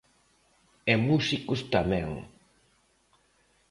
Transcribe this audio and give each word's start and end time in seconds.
E 0.91 0.93
músicos 1.07 1.61
tamén. 1.73 2.09